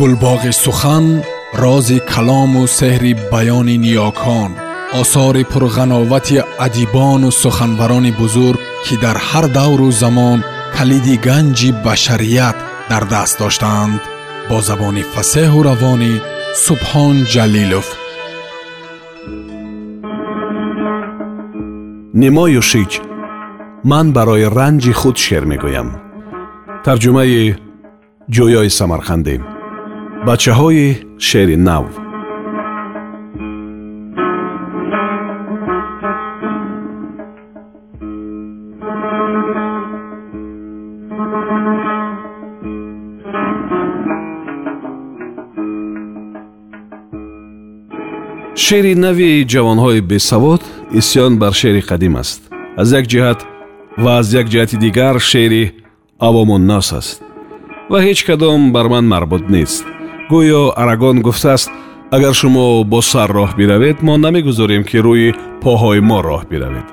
[0.00, 1.22] گلباغ سخن
[1.54, 4.50] راز کلام و سحر بیان نیاکان
[4.92, 10.44] آثار پرغناوت ادیبان و سخنوران بزرگ که در هر دور و زمان
[10.78, 12.54] کلید گنج بشریت
[12.90, 14.00] در دست داشتند
[14.50, 16.20] با زبان فسه و روانی
[16.56, 17.92] سبحان جلیلوف
[22.14, 23.00] نمایشیچ
[23.84, 25.96] من برای رنج خود شعر میگویم
[26.84, 27.56] ترجمه
[28.30, 29.57] جویای سمرخندیم
[30.26, 30.86] бачаҳои
[31.28, 31.84] шери нав
[48.64, 50.62] шери нави ҷавонҳои бесавод
[51.00, 52.40] исён бар шери қадим аст
[52.80, 53.46] аз як ҷиҳат
[54.02, 55.64] ва аз як ҷиҳати дигар шери
[56.28, 57.18] авомуннас аст
[57.90, 59.84] ва ҳеҷ кадом бар ман марбут нест
[60.32, 61.70] гӯё арагон гуфтааст
[62.16, 65.28] агар шумо бо сар роҳ биравед мо намегузорем ки рӯи
[65.62, 66.86] поҳои мо роҳ биравед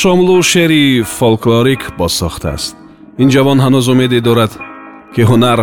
[0.00, 0.84] шомлу шеъри
[1.18, 2.72] фолклорик босохтааст
[3.22, 4.52] ин ҷавон ҳанӯз умеде дорад
[5.14, 5.58] ки ҳунар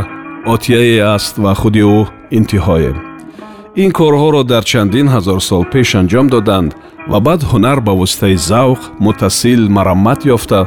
[0.54, 2.00] отияе аст ва худи ӯ
[2.38, 2.92] интиҳое
[3.84, 6.72] ин корҳоро дар чандин ҳазор сол пеш анҷом доданд
[7.12, 10.60] ва баъд ҳунар ба воситаи завқ муттасил мараммат ёфта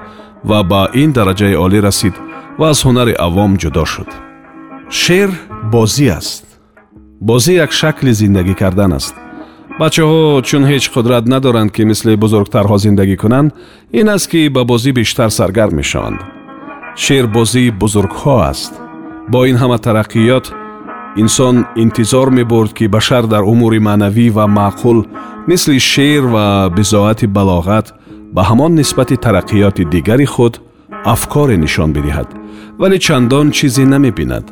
[0.51, 2.15] ва ба ин дараҷаи олӣ расид
[2.59, 4.11] ва аз ҳунари авом ҷудо шуд
[5.03, 5.31] шеър
[5.73, 6.45] бозӣ аст
[7.29, 9.15] бозӣ як шакли зиндагӣ кардан аст
[9.81, 13.51] бачаҳо чун ҳеҷ қудрат надоранд ки мисли бузургтарҳо зиндагӣ кунанд
[14.01, 16.21] ин аст ки ба бозӣ бештар саргарм мешаванд
[17.05, 18.73] шеър бозии бузургҳо аст
[19.33, 20.47] бо ин ҳама тараққиёт
[21.23, 24.99] инсон интизор мебурд ки башар дар умури маънавӣ ва маъқул
[25.51, 26.45] мисли шеър ва
[26.79, 27.87] бизоати балоғат
[28.35, 30.55] ба ҳамон нисбати тараққиёти дигари худ
[31.15, 32.29] афкоре нишон бидиҳад
[32.81, 34.47] вале чандон чизе намебинад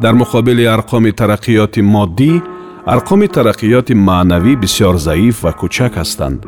[0.00, 2.32] дар муқобили арқоми тараққиёти моддӣ
[2.94, 6.40] арқоми тараққиёти маънавӣ бисьёр заиф ва кӯчак ҳастанд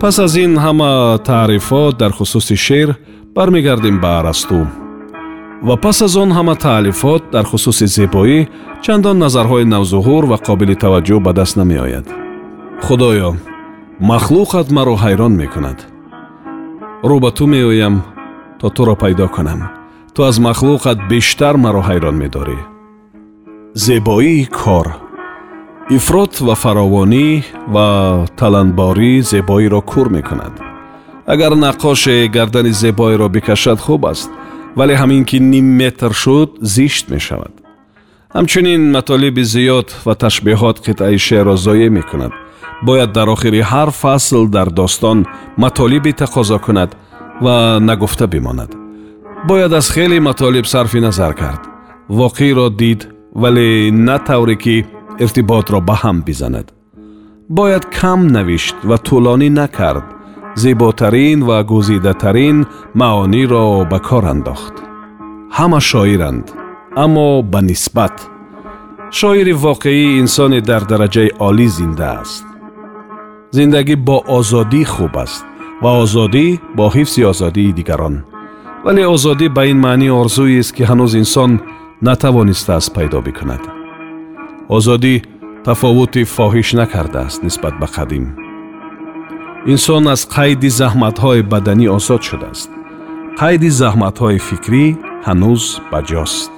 [0.00, 0.92] пас аз ин ҳама
[1.30, 2.88] таърифот дар хусуси шеър
[3.34, 4.66] бармегардем ба арасту
[5.68, 8.38] ва пас аз он ҳама таълифот дар хусуси зебоӣ
[8.84, 12.06] чандон назарҳои навзуҳур ва қобили таваҷҷӯҳ ба даст намеояд
[12.86, 13.30] худоё
[14.10, 15.78] махлуқат маро ҳайрон мекунад
[17.10, 17.94] рӯ ба ту меоям
[18.60, 19.60] то туро пайдо кунам
[20.14, 22.58] ту аз махлуқат бештар маро ҳайрон медорӣ
[23.74, 24.96] زبایی کار
[25.90, 27.44] افراد و فراوانی
[27.74, 27.78] و
[28.36, 30.60] تلنباری زیبایی را کور می کند.
[31.26, 34.30] اگر نقاش گردن زیبایی را بکشد خوب است
[34.76, 37.52] ولی همین که نیم متر شد زیشت می شود.
[38.34, 42.30] همچنین مطالب زیاد و تشبیحات قطعه شعر را زایه می کند.
[42.82, 45.26] باید در آخری هر فصل در داستان
[45.58, 46.94] مطالب تقاضا کند
[47.42, 48.74] و نگفته بماند.
[49.48, 51.60] باید از خیلی مطالب صرف نظر کرد.
[52.10, 54.76] واقعی را دید вале на тавре ки
[55.24, 56.66] иртиботро ба ҳам бизанад
[57.56, 60.04] бояд кам навишт ва тӯлонӣ накард
[60.62, 62.56] зеботарин ва гузидатарин
[63.00, 64.74] маониро ба кор андохт
[65.56, 66.46] ҳама шоиранд
[67.04, 68.16] аммо ба нисбат
[69.18, 72.44] шоири воқеӣ инсоне дар дараҷаи олӣ зинда аст
[73.56, 75.42] зиндагӣ бо озодӣ хуб аст
[75.82, 78.16] ва озодӣ бо ҳифзи озодии дигарон
[78.84, 81.52] вале озодӣ ба ин маънӣ орзуест ки ҳанӯз инсон
[82.02, 83.60] натавонистааст пайдо бикунад
[84.76, 85.14] озодӣ
[85.66, 88.24] тафовути фоҳиш накардааст нисбат ба қадим
[89.72, 92.68] инсон аз қайди заҳматҳои баданӣ озод шудааст
[93.40, 94.84] қайди заҳматҳои фикрӣ
[95.28, 95.62] ҳанӯз
[95.92, 96.50] ба ҷост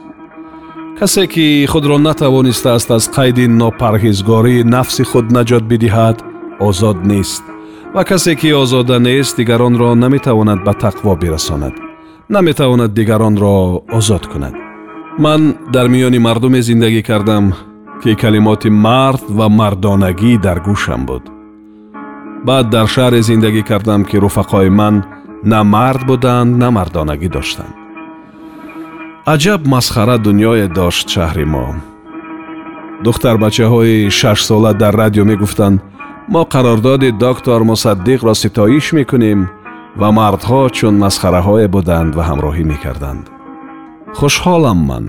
[0.99, 6.17] касе ки худро натавонистааст аз қайди нопарҳезгории нафси худ наҷот бидиҳад
[6.69, 7.43] озод нест
[7.95, 11.75] ва касе ки озода нест дигаронро наметавонад ба тақво бирасонад
[12.35, 13.55] наметавонад дигаронро
[13.99, 14.55] озод кунад
[15.19, 17.53] ман дар миёни мардуме зиндагӣ кардам
[18.03, 21.23] ки калимоти мард ва мардонагӣ дар гӯшам буд
[22.47, 25.05] баъд дар шаҳре зиндагӣ кардам ки руфақои ман
[25.45, 27.75] на мард буданд на мардонагӣ доштанд
[29.35, 31.65] аҷаб масхара дуньёе дошт шаҳри мо
[33.05, 35.83] духтарбачаҳои шашсола дар радио мегуфтанд
[36.33, 39.41] мо қарордоди доктор мусаддиқро ситоиш мекунем
[40.01, 43.27] ва мардҳо чун масхараҳое буданд ва ҳамроҳӣ мекарданд
[44.19, 45.07] хушҳолам ман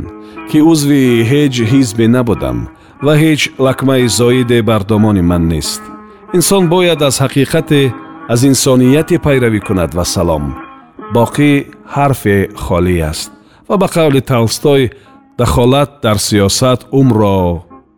[0.50, 2.58] ки узви ҳеҷ ҳизбе набудам
[3.06, 5.82] ва ҳеҷ лакмаи зоиде бар домони ман нест
[6.38, 7.82] инсон бояд аз ҳақиқате
[8.34, 10.46] аз инсонияте пайравӣ кунад ва салом
[11.16, 11.52] боқӣ
[11.96, 13.30] ҳарфе холӣ аст
[13.70, 14.82] ва ба қавли талстой
[15.40, 17.38] дахолат дар сиёсат умро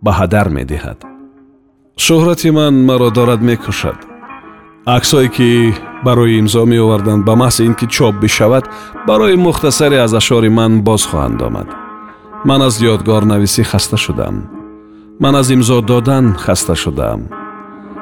[0.05, 0.99] ба ҳадар медиҳад
[2.05, 3.99] шӯҳрати ман маро дорад мекушад
[4.85, 5.73] аксҳое ки
[6.05, 8.65] барои имзо меоварданд ба маҳз ин ки чоп бишавад
[9.09, 11.67] барои мухтасаре аз ашъори ман боз хоҳанд омад
[12.49, 14.35] ман аз ёдгор нависӣ хаста шудам
[15.23, 17.21] ман аз имзо додан хаста шудаам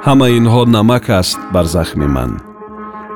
[0.06, 2.32] ҳама инҳо намак аст бар захми ман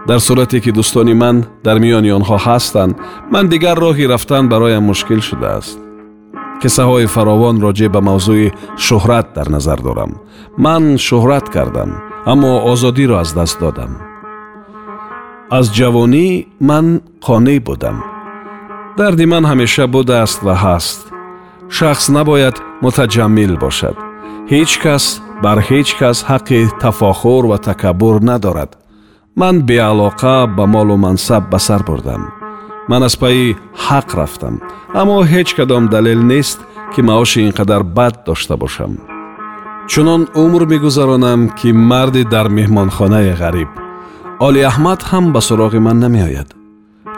[0.07, 1.35] дар сурате ки дӯстони ман
[1.65, 2.93] дар миёни онҳо ҳастанд
[3.33, 5.77] ман дигар роҳи рафтан бароям мушкил шудааст
[6.61, 8.47] қиссаҳои фаровон роҷеъ ба мавзӯи
[8.85, 10.11] шӯҳрат дар назар дорам
[10.65, 11.89] ман шӯҳрат кардам
[12.31, 13.91] аммо озодиро аз даст додам
[15.57, 16.27] аз ҷавонӣ
[16.69, 16.85] ман
[17.25, 17.97] қонеъ будам
[18.99, 20.99] дарди ман ҳамеша будааст ва ҳаст
[21.77, 23.95] шахс набояд мутаҷаммил бошад
[24.53, 25.03] ҳеҷ кас
[25.43, 28.71] бар ҳеҷ кас ҳаққи тафохур ва такаббур надорад
[29.41, 32.21] ман беалоқа ба молу мансаб ба сар бурдам
[32.91, 33.47] ман аз пайи
[33.87, 34.53] ҳақ рафтам
[34.99, 36.59] аммо ҳеҷ кадом далел нест
[36.93, 38.93] ки маоши ин қадар бад дошта бошам
[39.87, 43.69] чунон умр мегузаронам ки марди дар меҳмонхонаи ғариб
[44.47, 46.47] оли аҳмад ҳам ба суроғи ман намеояд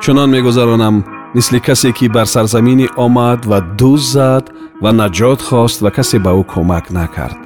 [0.04, 0.96] чунон мегузаронам
[1.36, 4.46] мисли касе ки бар сарзамине омад ва дуз зад
[4.84, 7.40] ва наҷот хост ва касе ба ӯ кӯмак накард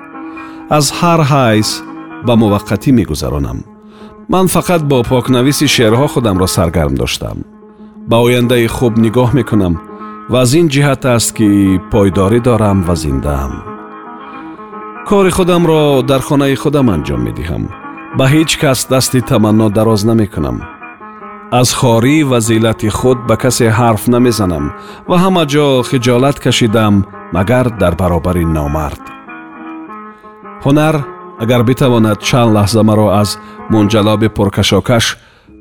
[0.78, 1.70] аз ҳар ҳайс
[2.28, 3.60] ба муваққатӣ мегузаронам
[4.34, 7.38] ман фақат бо покнависи шеърҳо худамро саргарм доштам
[8.10, 9.74] ба ояндаи хуб нигоҳ мекунам
[10.32, 11.50] ва аз ин ҷиҳат аст ки
[11.94, 13.54] пойдорӣ дорам ва зиндаам
[15.08, 17.64] кори худамро дар хонаи худам анҷом медиҳам
[18.20, 20.58] ба ҳеҷ кас дасти таманно дароз намекунам
[21.60, 24.66] аз хорӣ ва зилати худ ба касе ҳарф намезанам
[25.10, 26.96] ва ҳама ҷо хиҷолат кашидам
[27.36, 29.04] магар дар баробари номард
[30.64, 30.96] ҳунар
[31.44, 33.30] агар битавонад чанд лаҳза маро аз
[33.74, 35.04] мунҷалоби пуркашокаш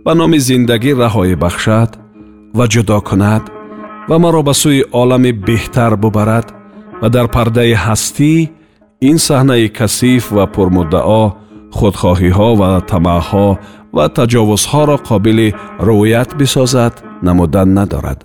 [0.04, 1.90] ба номи зиндагӣ раҳоӣ бахшад
[2.58, 3.44] ва ҷудо кунад
[4.10, 6.46] ва маро ба сӯи олами беҳтар бубарад
[7.00, 8.32] ва дар пардаи ҳастӣ
[9.10, 11.24] ин саҳнаи касиф ва пурмуддао
[11.76, 13.48] худхоҳиҳо ва тамаъҳо
[13.96, 15.48] ва таҷовузҳоро қобили
[15.88, 16.94] рӯят бисозад
[17.28, 18.18] намудан надорад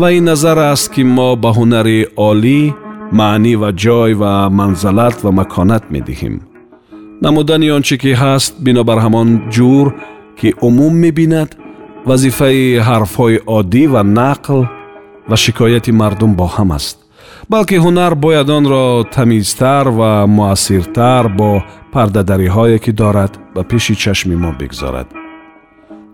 [0.00, 2.60] ва ин назар аст ки мо ба ҳунари олӣ
[3.18, 6.34] маънӣ ва ҷой ва манзалат ва маконат медиҳем
[7.24, 9.86] намудани он чӣ ки ҳаст бинобар ҳамон ҷур
[10.38, 11.50] ки умум мебинад
[12.08, 14.60] вазифаи ҳарфҳои оддӣ ва нақл
[15.30, 16.96] ва шикояти мардум бо ҳам аст
[17.48, 21.50] балки ҳунар бояд онро тамизтар ва муассиртар бо
[21.92, 25.06] пардадариҳое ки дорад ба пеши чашми мо бигзорад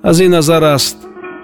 [0.09, 0.97] аз ин назар аст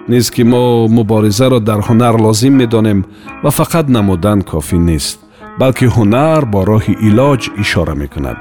[0.09, 2.99] низ ки мо муборизаро дар ҳунар лозим медонем
[3.43, 5.17] ва фақат намудан кофӣ нест
[5.59, 8.37] балки ҳунар бо роҳи илоҷ ишора мекунад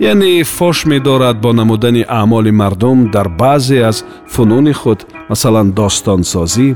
[0.00, 3.96] яъне фош медорад бо намудани аъмоли мардум дар баъзе аз
[4.32, 5.00] фунуни худ
[5.30, 6.68] масалан достонсозӣ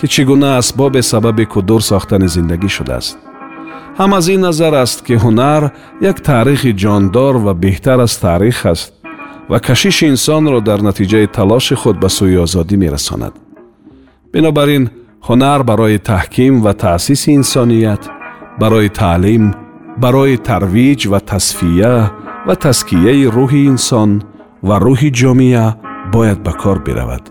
[0.00, 3.16] ки чӣ гуна асбобе сабаби кудур сохтани зиндагӣ шудааст
[4.00, 5.62] ҳам аз ин назар аст ки ҳунар
[6.10, 8.90] як таърихи ҷондор ва беҳтар аз таърих аст
[9.50, 13.34] ва кашиши инсонро дар натиҷаи талоши худ ба сӯи озодӣ мерасонад
[14.32, 14.84] бинобар ин
[15.28, 18.02] ҳунар барои таҳким ва таъсиси инсоният
[18.62, 19.44] барои таълим
[20.04, 21.92] барои тарвиҷ ва тасфия
[22.46, 24.10] ва таскияи рӯҳи инсон
[24.68, 25.66] ва рӯҳи ҷомеа
[26.14, 27.24] бояд ба кор биравад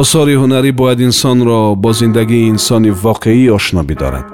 [0.00, 4.28] осори ҳунарӣ бояд инсонро бо зиндагии инсони воқеӣ ошно бидорад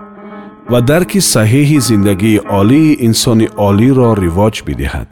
[0.73, 5.09] ва дарки саҳиҳи зиндагии олии инсони олиро ривоҷ бидиҳад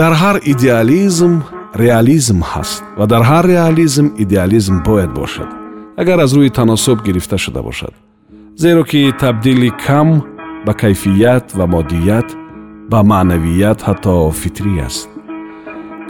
[0.00, 1.32] дар ҳар идеализм
[1.84, 5.48] реализм ҳаст ва дар ҳар реализм идеализм бояд бошад
[6.02, 7.94] агар аз рӯи таносуб гирифта шуда бошад
[8.62, 10.08] зеро ки табдили кам
[10.66, 12.28] ба кайфият ва моддият
[12.90, 15.08] ба маънавият ҳатто фитрӣ аст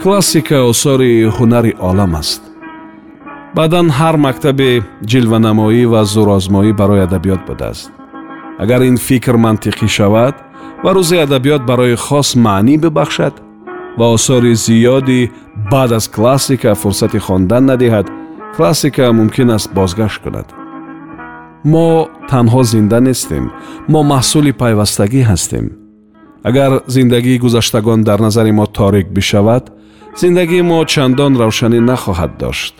[0.01, 2.41] классика осори ҳунари олам аст
[3.57, 4.71] баъдан ҳар мактабе
[5.11, 7.89] ҷилванамоӣ ва зурозмоӣ барои адабиёт будааст
[8.63, 10.35] агар ин фикр мантиқӣ шавад
[10.83, 13.35] ва рӯзи адабиёт барои хос маънӣ бибахшад
[13.99, 15.29] ва осори зиёди
[15.71, 18.07] баъд аз классика фурсати хондан надиҳад
[18.55, 20.47] классика мумкин аст бозгашт кунад
[21.71, 21.87] мо
[22.31, 23.43] танҳо зинда нестем
[23.93, 25.65] мо маҳсули пайвастагӣ ҳастем
[26.49, 29.63] агар зиндагии гузаштагон дар назари мо торик бишавад
[30.21, 32.73] зиндагии мо чандон равшанӣ нахоҳад дошт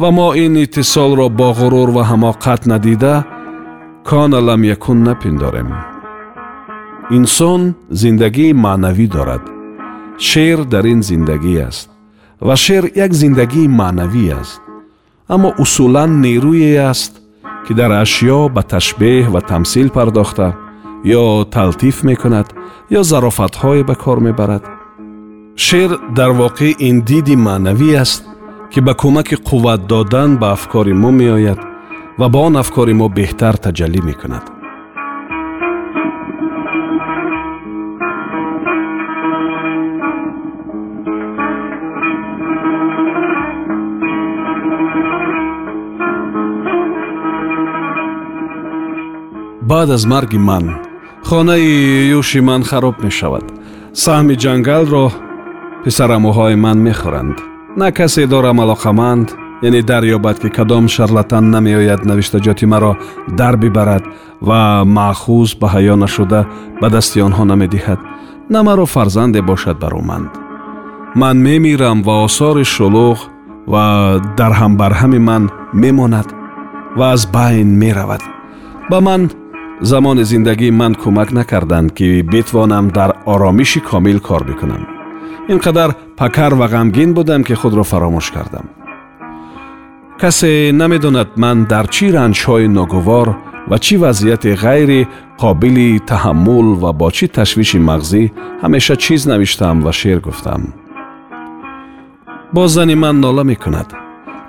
[0.00, 3.14] ва мо ин иттисолро бо ғурур ва ҳамоқат надида
[4.04, 5.66] کان لم یکون نپنداریم
[7.10, 9.40] انسان زندگی معنوی دارد
[10.18, 11.90] شعر در این زندگی است
[12.42, 14.60] و شعر یک زندگی معنوی است
[15.30, 17.20] اما اصولا نیرویی است
[17.68, 20.56] که در اشیا به تشبیه و تمثیل پرداخته
[21.04, 22.52] یا تلطیف می کند
[22.90, 23.02] یا
[23.62, 24.32] های به کار می
[25.56, 28.24] شعر در واقع این دیدی معنوی است
[28.70, 31.58] که به کمک قوت دادن به افکار ما می آید
[32.18, 34.14] و با آن افکار ما بهتر تجلی می
[49.68, 50.80] بعد از مرگ من
[51.22, 53.42] خانه یوشی من خراب می شود
[53.92, 55.12] سهم جنگل را
[55.84, 57.40] پسر های من می خورند
[57.76, 58.92] نه کسی دارم علاقه
[59.62, 62.96] یعنی دریابد که کدام شرلتن نمیآید نوشتجاتی مرا
[63.36, 64.02] در ببرد
[64.46, 66.46] و معخوز به حیا نشده
[66.80, 67.98] به دست آنها نمیدهد
[68.50, 69.88] نه مرا فرزند باشد بر
[71.16, 73.18] من میمیرم و آثار شلوغ
[73.72, 73.76] و
[74.36, 76.32] در هم بر من میماند
[76.96, 78.20] و از بین میرود
[78.90, 79.30] به من
[79.80, 84.86] زمان زندگی من کمک نکردند که بتوانم در آرامیشی کامل کار بکنم
[85.48, 88.64] اینقدر پکر و غمگین بودم که خود را فراموش کردم
[90.18, 93.36] کسی نمیدوند من در چی های ناگوار
[93.70, 98.32] و چی وضعیت غیر قابلی، تحمل و با چی تشویش مغزی
[98.62, 100.72] همیشه چیز نویشتم و شعر گفتم
[102.52, 103.92] باز من ناله می کند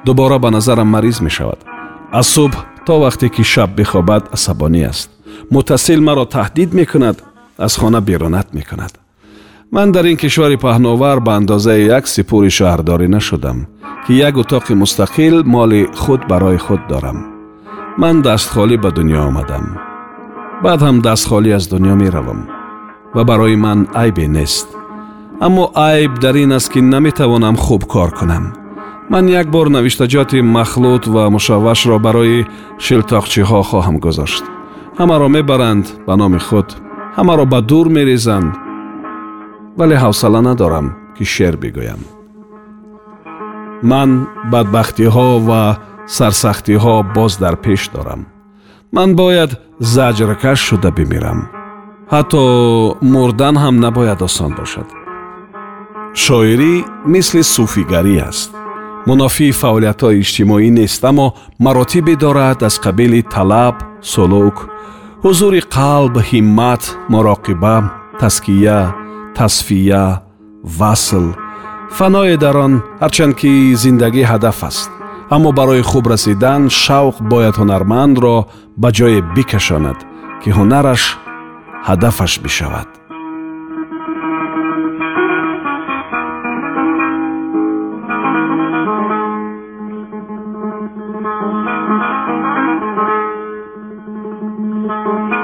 [0.06, 1.58] دوباره به نظرم مریض می شود
[2.12, 5.10] از صبح تا وقتی که شب بخوابد عصبانی است
[5.52, 7.22] متصل مرا تهدید می کند
[7.60, 8.98] از خانه بیرونت می کند
[9.72, 13.68] من در این کشور پهناور به اندازه یک سپور شهرداری نشدم
[14.08, 17.16] که یک اتاق مستقل مال خود برای خود دارم
[17.98, 19.78] من دست خالی به دنیا آمدم
[20.64, 22.48] بعد هم دست خالی از دنیا می روم
[23.16, 24.68] و برای من عیب نیست
[25.42, 27.12] اما عیب در این است که نمی
[27.56, 28.54] خوب کار کنم
[29.12, 32.46] من یک بار نویشتجات مخلوط و مشوش را برای
[32.78, 34.44] شلتاقچی ها خواهم گذاشت
[35.00, 36.74] همه را می برند به نام خود
[37.16, 38.04] همه را به دور می
[39.78, 42.00] вале ҳавсала надорам ки шеър бигӯям
[43.90, 44.10] ман
[44.52, 45.62] бадбахтиҳо ва
[46.16, 48.22] сарсахтиҳо боз дар пеш дорам
[48.96, 49.52] ман бояд
[49.94, 51.40] заҷракаш шуда бимирам
[52.14, 52.42] ҳатто
[53.14, 54.88] мурдан ҳам набояд осон бошад
[56.24, 56.74] шоирӣ
[57.14, 58.50] мисли суфигарӣ аст
[59.08, 61.28] мунофии фаъолиятҳои иҷтимоӣ нест аммо
[61.66, 63.76] маротибе дорад аз қабили талаб
[64.12, 64.58] сулук
[65.26, 66.84] ҳузури қалб ҳиммат
[67.14, 67.76] муроқиба
[68.22, 68.80] таския
[69.36, 70.22] тасфия
[70.64, 71.32] васл
[71.92, 73.52] фаное дар он ҳарчанд ки
[73.84, 74.90] зиндагӣ ҳадаф аст
[75.36, 78.36] аммо барои хуб расидан шавқ бояд ҳунарманро
[78.82, 79.98] ба ҷое бикашонад
[80.44, 81.02] ки ҳунараш
[81.88, 82.90] ҳадафаш бишавад
[95.10, 95.39] thank you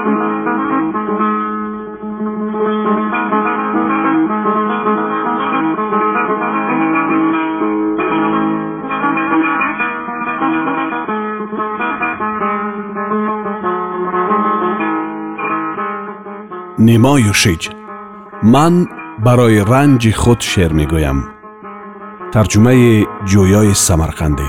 [16.86, 17.68] نمایوشیج
[18.42, 18.86] من
[19.24, 21.24] برای رنج خود شعر میگویم
[22.34, 24.48] ترجمه جویای سمرقندی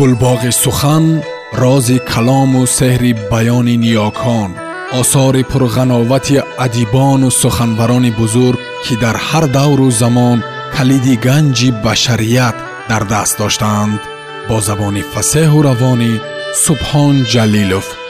[0.00, 1.22] گلباغ سخن
[1.52, 2.98] راز کلام و سحر
[3.30, 4.50] بیان نیاکان
[4.92, 10.42] آثار پرغناوت ادیبان و سخنوران بزرگ که در هر دور و زمان
[10.78, 12.54] کلید گنج بشریت
[12.88, 14.00] در دست داشتند
[14.48, 16.20] با زبان فسه و روانی
[16.54, 18.01] سبحان جلیلوف